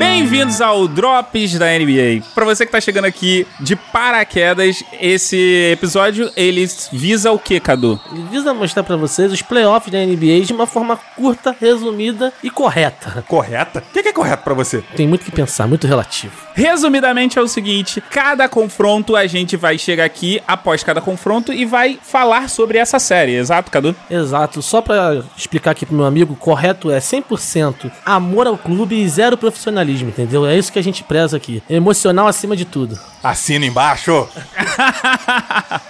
[0.00, 2.24] Bem-vindos ao Drops da NBA.
[2.34, 5.36] Pra você que tá chegando aqui de paraquedas, esse
[5.70, 8.00] episódio ele visa o que, Cadu?
[8.10, 12.48] Ele visa mostrar pra vocês os playoffs da NBA de uma forma curta, resumida e
[12.48, 13.22] correta.
[13.28, 13.84] Correta?
[13.90, 14.82] O que é correto pra você?
[14.96, 16.32] Tem muito que pensar, muito relativo.
[16.60, 21.64] Resumidamente é o seguinte: cada confronto a gente vai chegar aqui após cada confronto e
[21.64, 23.96] vai falar sobre essa série, exato, Cadu?
[24.10, 24.60] Exato.
[24.60, 29.38] Só pra explicar aqui pro meu amigo, correto é 100% amor ao clube e zero
[29.38, 30.44] profissionalismo, entendeu?
[30.44, 31.62] É isso que a gente preza aqui.
[31.70, 32.98] Emocional acima de tudo.
[33.22, 34.28] Assina embaixo.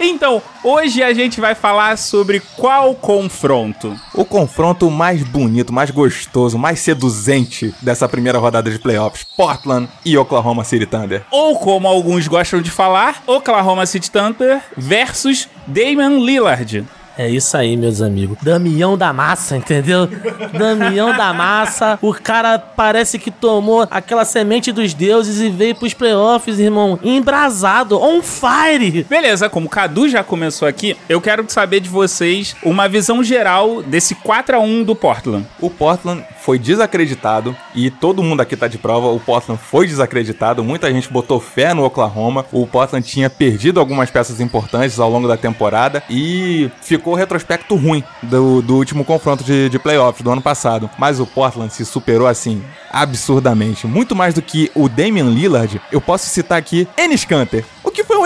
[0.00, 3.98] Então, hoje a gente vai falar sobre qual confronto?
[4.14, 10.16] O confronto mais bonito, mais gostoso, mais seduzente dessa primeira rodada de playoffs: Portland e
[10.16, 11.24] Oklahoma City Thunder.
[11.30, 16.84] Ou como alguns gostam de falar, Oklahoma City Thunder versus Damian Lillard.
[17.18, 18.38] É isso aí, meus amigos.
[18.40, 20.08] Damião da massa, entendeu?
[20.56, 21.98] Damião da massa.
[22.00, 26.96] O cara parece que tomou aquela semente dos deuses e veio pros playoffs, irmão.
[27.02, 29.02] Embrasado, on fire.
[29.02, 33.82] Beleza, como o Cadu já começou aqui, eu quero saber de vocês uma visão geral
[33.82, 35.44] desse 4 a 1 do Portland.
[35.60, 39.08] O Portland foi desacreditado e todo mundo aqui tá de prova.
[39.08, 40.64] O Portland foi desacreditado.
[40.64, 42.46] Muita gente botou fé no Oklahoma.
[42.50, 48.02] O Portland tinha perdido algumas peças importantes ao longo da temporada e ficou retrospecto ruim
[48.22, 50.88] do, do último confronto de, de playoffs do ano passado.
[50.96, 53.86] Mas o Portland se superou assim absurdamente.
[53.86, 57.62] Muito mais do que o Damian Lillard, eu posso citar aqui Ennis Canter.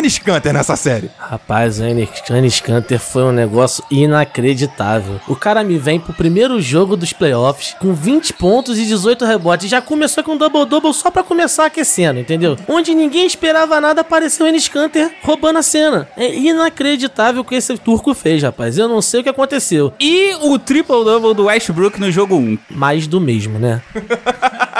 [0.00, 1.10] Ennis Canter nessa série?
[1.18, 5.20] Rapaz, o Ennis Canter foi um negócio inacreditável.
[5.28, 9.68] O cara me vem pro primeiro jogo dos playoffs com 20 pontos e 18 rebotes.
[9.68, 12.56] Já começou com double-double só pra começar aquecendo, entendeu?
[12.66, 16.08] Onde ninguém esperava nada, apareceu o Ennis Canter roubando a cena.
[16.16, 18.78] É inacreditável o que esse turco fez, rapaz.
[18.78, 19.92] Eu não sei o que aconteceu.
[20.00, 22.58] E o triple-double do Westbrook no jogo 1.
[22.70, 23.82] Mais do mesmo, né?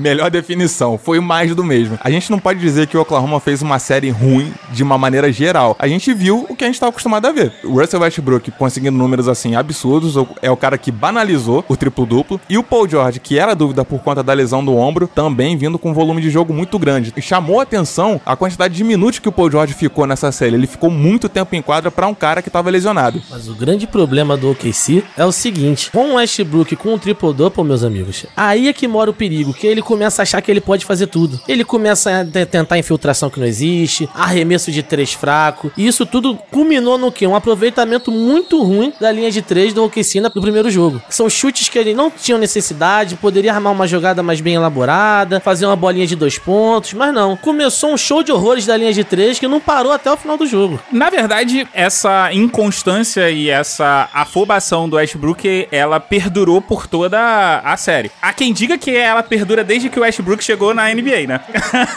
[0.00, 1.98] Melhor definição, foi mais do mesmo.
[2.00, 5.30] A gente não pode dizer que o Oklahoma fez uma série ruim de uma maneira
[5.30, 5.76] geral.
[5.78, 7.52] A gente viu o que a gente tá acostumado a ver.
[7.62, 12.40] O Russell Westbrook conseguindo números assim absurdos, é o cara que banalizou o triplo-duplo.
[12.48, 15.78] E o Paul George, que era dúvida por conta da lesão do ombro, também vindo
[15.78, 17.12] com um volume de jogo muito grande.
[17.14, 20.54] E chamou atenção a quantidade de minutos que o Paul George ficou nessa série.
[20.54, 23.20] Ele ficou muito tempo em quadra para um cara que tava lesionado.
[23.28, 27.64] Mas o grande problema do OKC é o seguinte: com o Westbrook com o triple-double,
[27.64, 30.60] meus amigos, aí é que mora o perigo, que ele começa a achar que ele
[30.60, 31.40] pode fazer tudo.
[31.48, 36.38] Ele começa a tentar infiltração que não existe, arremesso de três fraco, e isso tudo
[36.48, 37.26] culminou no que?
[37.26, 41.02] Um aproveitamento muito ruim da linha de três do OKC no primeiro jogo.
[41.10, 45.66] São chutes que ele não tinha necessidade, poderia armar uma jogada mais bem elaborada, fazer
[45.66, 47.36] uma bolinha de dois pontos, mas não.
[47.36, 50.38] Começou um show de horrores da linha de três que não parou até o final
[50.38, 50.78] do jogo.
[50.92, 58.12] Na verdade, essa inconstância e essa afobação do Westbrook, ela perdurou por toda a série.
[58.22, 61.40] Há quem diga que ela perdura desde que o Westbrook chegou na NBA, né?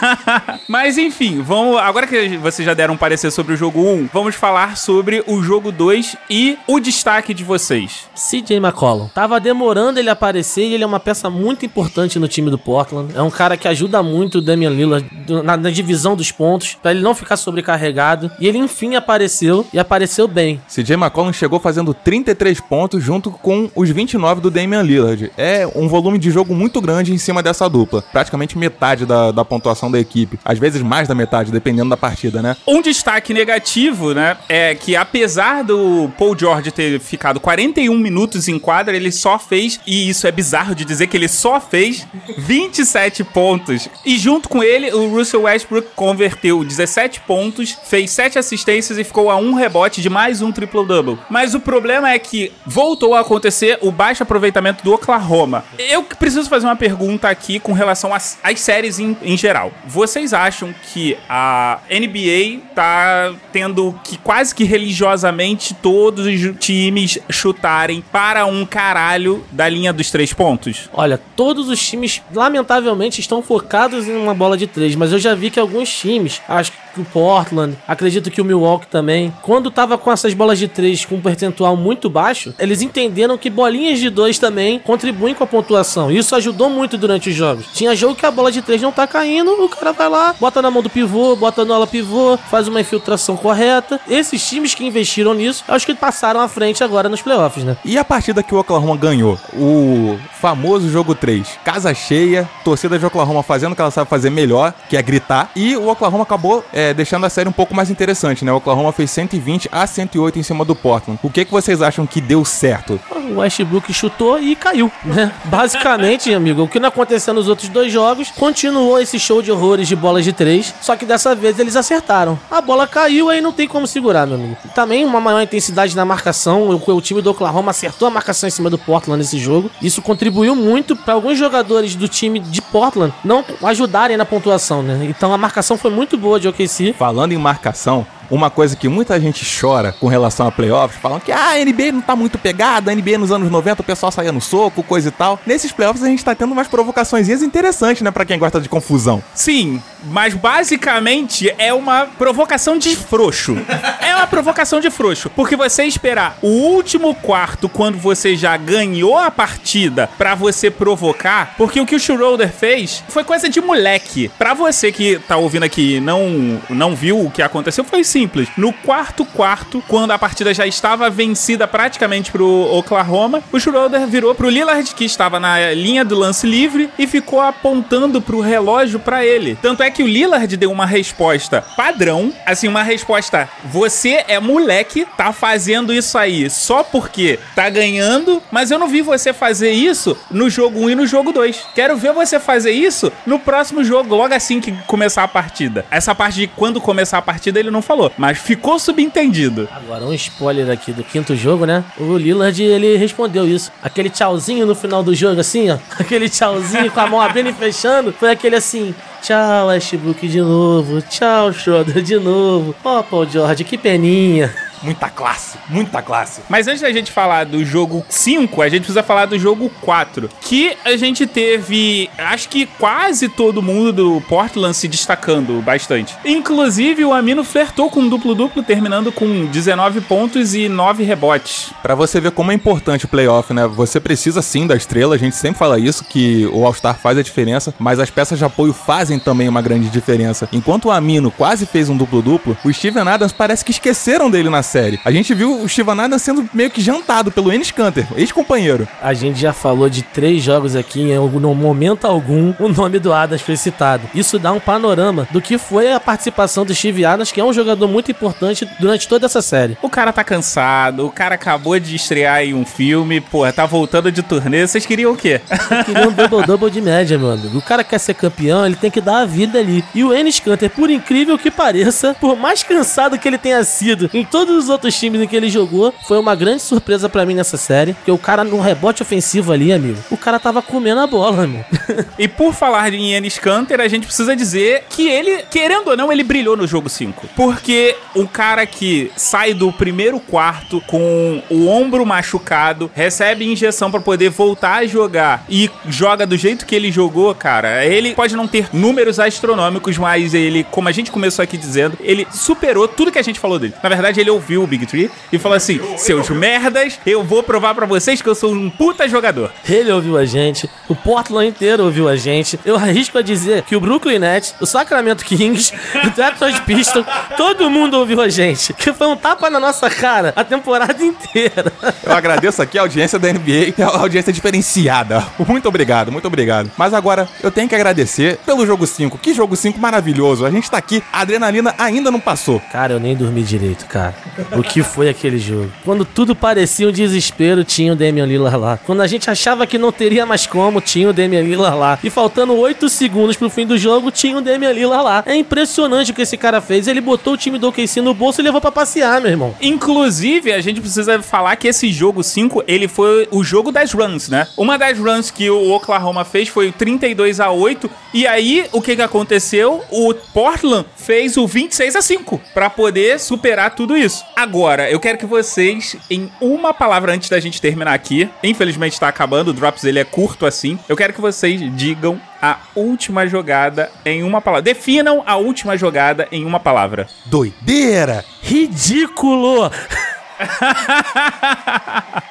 [0.68, 1.76] Mas enfim, vamos.
[1.78, 5.42] Agora que vocês já deram um parecer sobre o jogo 1, vamos falar sobre o
[5.42, 8.08] jogo 2 e o destaque de vocês.
[8.14, 9.08] CJ McCollum.
[9.08, 13.14] Tava demorando ele aparecer e ele é uma peça muito importante no time do Portland.
[13.14, 15.06] É um cara que ajuda muito o Damian Lillard
[15.44, 18.30] na, na divisão dos pontos, para ele não ficar sobrecarregado.
[18.38, 20.60] E ele enfim apareceu e apareceu bem.
[20.68, 25.30] CJ McCollum chegou fazendo 33 pontos junto com os 29 do Damian Lillard.
[25.36, 28.04] É um volume de jogo muito grande em cima dessa dupla.
[28.12, 30.38] Praticamente metade da, da pontuação da equipe.
[30.44, 32.56] Às vezes mais da metade, dependendo da partida, né?
[32.64, 38.60] Um destaque negativo, né, é que apesar do Paul George ter ficado 41 minutos em
[38.60, 42.06] quadra, ele só fez, e isso é bizarro de dizer que ele só fez
[42.38, 43.88] 27 pontos.
[44.04, 49.30] E junto com ele, o Russell Westbrook converteu 17 pontos, fez 7 assistências e ficou
[49.30, 51.18] a um rebote de mais um triple-double.
[51.28, 55.64] Mas o problema é que voltou a acontecer o baixo aproveitamento do Oklahoma.
[55.78, 59.72] Eu preciso fazer uma pergunta aqui com relação às, às séries em, em geral.
[59.86, 68.04] Vocês acham que a NBA tá tendo que quase que religiosamente todos os times chutarem
[68.12, 70.90] para um caralho da linha dos três pontos?
[70.92, 75.34] Olha, todos os times, lamentavelmente, estão focados em uma bola de três, mas eu já
[75.34, 79.96] vi que alguns times, acho que o Portland, acredito que o Milwaukee também, quando tava
[79.98, 84.10] com essas bolas de três com um percentual muito baixo, eles entenderam que bolinhas de
[84.10, 86.10] dois também contribuem com a pontuação.
[86.10, 87.66] Isso ajudou muito durante os jogos.
[87.72, 90.60] Tinha jogo que a bola de três não tá caindo, o cara vai lá, bota
[90.60, 94.00] na mão do pivô, bota no ala pivô, faz uma infiltração correta.
[94.08, 97.76] Esses times que investiram nisso, acho que passaram à frente agora nos playoffs, né?
[97.84, 99.38] E a partida que o Oklahoma ganhou?
[99.54, 101.58] O famoso jogo 3.
[101.64, 105.50] Casa cheia, torcida de Oklahoma fazendo o que ela sabe fazer melhor, que é gritar.
[105.56, 108.52] E o Oklahoma acabou é, é, deixando a série um pouco mais interessante, né?
[108.52, 111.18] O Oklahoma fez 120 a 108 em cima do Portland.
[111.22, 113.00] O que, que vocês acham que deu certo?
[113.10, 115.32] O Westbrook chutou e caiu, né?
[115.46, 119.88] Basicamente, amigo, o que não aconteceu nos outros dois jogos, continuou esse show de horrores
[119.88, 122.38] de bolas de três, só que dessa vez eles acertaram.
[122.50, 124.56] A bola caiu, aí não tem como segurar, meu amigo.
[124.74, 128.52] Também uma maior intensidade na marcação, o, o time do Oklahoma acertou a marcação em
[128.52, 129.70] cima do Portland nesse jogo.
[129.80, 135.06] Isso contribuiu muito para alguns jogadores do time de Portland não ajudarem na pontuação, né?
[135.08, 136.73] Então a marcação foi muito boa de OKC.
[136.94, 141.32] Falando em marcação, uma coisa que muita gente chora com relação a playoffs, falam que
[141.32, 144.32] ah, a NBA não tá muito pegada, a NBA nos anos 90 o pessoal saía
[144.32, 145.38] no soco, coisa e tal.
[145.46, 149.22] Nesses playoffs a gente tá tendo umas provocações interessantes, né, para quem gosta de confusão.
[149.34, 153.56] Sim, mas basicamente é uma provocação de frouxo.
[154.00, 159.18] é uma provocação de frouxo, porque você esperar o último quarto quando você já ganhou
[159.18, 164.30] a partida para você provocar, porque o que o Schroeder fez foi coisa de moleque.
[164.38, 168.48] Para você que tá ouvindo aqui não não viu o que aconteceu, foi simples.
[168.56, 174.32] No quarto quarto, quando a partida já estava vencida praticamente pro Oklahoma, o Schroeder virou
[174.36, 179.26] pro Lillard que estava na linha do lance livre e ficou apontando pro relógio para
[179.26, 179.58] ele.
[179.60, 185.04] Tanto é que o Lillard deu uma resposta padrão, assim, uma resposta: você é moleque,
[185.16, 190.16] tá fazendo isso aí só porque tá ganhando, mas eu não vi você fazer isso
[190.30, 191.66] no jogo 1 e no jogo 2.
[191.74, 195.84] Quero ver você fazer isso no próximo jogo, logo assim que começar a partida.
[195.90, 199.68] Essa parte de quando começar a partida ele não falou, mas ficou subentendido.
[199.70, 201.84] Agora, um spoiler aqui do quinto jogo, né?
[201.98, 203.70] O Lillard, ele respondeu isso.
[203.82, 205.78] Aquele tchauzinho no final do jogo, assim, ó.
[205.98, 208.12] Aquele tchauzinho com a mão abrindo e fechando.
[208.12, 208.94] Foi aquele assim.
[209.22, 211.00] Tchau, Westbrook de novo.
[211.02, 212.74] Tchau, Schroeder de novo.
[212.84, 214.54] Ó, oh, Paul George, que peninha.
[214.84, 216.42] Muita classe, muita classe.
[216.48, 220.28] Mas antes da gente falar do jogo 5, a gente precisa falar do jogo 4.
[220.42, 226.14] Que a gente teve, acho que quase todo mundo do Portland se destacando bastante.
[226.24, 231.70] Inclusive, o Amino flertou com um duplo-duplo, terminando com 19 pontos e 9 rebotes.
[231.82, 233.66] Para você ver como é importante o playoff, né?
[233.66, 237.22] Você precisa sim da estrela, a gente sempre fala isso, que o All-Star faz a
[237.22, 240.46] diferença, mas as peças de apoio fazem também uma grande diferença.
[240.52, 244.62] Enquanto o Amino quase fez um duplo-duplo, o Steven Adams parece que esqueceram dele na
[244.74, 244.98] série.
[245.04, 248.88] A gente viu o Adams sendo meio que jantado pelo Ennis Canter, ex-companheiro.
[249.00, 253.12] A gente já falou de três jogos aqui, em no momento algum o nome do
[253.12, 254.02] Adams foi citado.
[254.12, 257.52] Isso dá um panorama do que foi a participação do Steve Adams, que é um
[257.52, 259.78] jogador muito importante durante toda essa série.
[259.80, 264.10] O cara tá cansado, o cara acabou de estrear em um filme, pô, tá voltando
[264.10, 264.66] de turnê.
[264.66, 265.40] Vocês queriam o quê?
[265.86, 267.58] Queriam um double-double de média, meu amigo.
[267.58, 269.84] O cara quer ser campeão, ele tem que dar a vida ali.
[269.94, 274.10] E o Ennis Canter, por incrível que pareça, por mais cansado que ele tenha sido
[274.12, 277.34] em todos os outros times em que ele jogou, foi uma grande surpresa para mim
[277.34, 281.06] nessa série, porque o cara no rebote ofensivo ali, amigo, o cara tava comendo a
[281.06, 281.64] bola, amigo.
[282.16, 286.12] e por falar em Ennis Canter, a gente precisa dizer que ele, querendo ou não,
[286.12, 287.28] ele brilhou no jogo 5.
[287.34, 294.00] Porque o cara que sai do primeiro quarto com o ombro machucado, recebe injeção para
[294.00, 298.46] poder voltar a jogar e joga do jeito que ele jogou, cara, ele pode não
[298.46, 303.18] ter números astronômicos, mas ele, como a gente começou aqui dizendo, ele superou tudo que
[303.18, 303.74] a gente falou dele.
[303.82, 307.74] Na verdade, ele ouviu o Big Tree e falou assim: seus merdas, eu vou provar
[307.74, 309.50] para vocês que eu sou um puta jogador.
[309.68, 312.60] Ele ouviu a gente, o Portland inteiro ouviu a gente.
[312.64, 315.72] Eu arrisco a dizer que o Brooklyn Nets, o Sacramento Kings,
[316.04, 318.72] o Detroit Pistons, todo mundo ouviu a gente.
[318.74, 321.72] Que foi um tapa na nossa cara a temporada inteira.
[322.02, 325.24] Eu agradeço aqui a audiência da NBA, que é a audiência diferenciada.
[325.48, 326.70] Muito obrigado, muito obrigado.
[326.76, 329.16] Mas agora eu tenho que agradecer pelo jogo 5.
[329.18, 330.44] Que jogo 5 maravilhoso.
[330.44, 332.60] A gente tá aqui, a adrenalina ainda não passou.
[332.72, 334.14] Cara, eu nem dormi direito, cara.
[334.56, 335.70] O que foi aquele jogo?
[335.84, 338.78] Quando tudo parecia um desespero, tinha o Damian Lillard lá.
[338.78, 341.98] Quando a gente achava que não teria mais como, tinha o Damian Lillard lá.
[342.02, 345.22] E faltando 8 segundos pro fim do jogo, tinha o Damian Lillard lá.
[345.26, 346.86] É impressionante o que esse cara fez.
[346.86, 349.54] Ele botou o time do OKC no bolso e levou para passear, meu irmão.
[349.60, 354.28] Inclusive, a gente precisa falar que esse jogo 5, ele foi o jogo das runs,
[354.28, 354.46] né?
[354.56, 358.96] Uma das runs que o Oklahoma fez foi 32 a 8 e aí o que
[358.96, 359.82] que aconteceu?
[359.90, 364.23] O Portland fez o 26 a 5 para poder superar tudo isso.
[364.36, 369.06] Agora, eu quero que vocês em uma palavra antes da gente terminar aqui, infelizmente tá
[369.08, 370.78] acabando, o drops ele é curto assim.
[370.88, 374.62] Eu quero que vocês digam a última jogada em uma palavra.
[374.62, 377.08] Definam a última jogada em uma palavra.
[377.26, 378.24] Doideira!
[378.42, 379.70] Ridículo!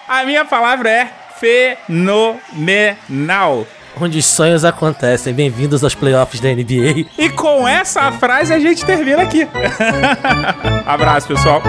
[0.07, 1.09] a minha palavra é
[1.88, 3.65] fenomenal
[4.00, 5.33] onde os sonhos acontecem.
[5.33, 7.05] Bem-vindos aos playoffs da NBA.
[7.17, 9.47] E com essa frase a gente termina aqui.
[10.85, 11.62] Abraço, pessoal.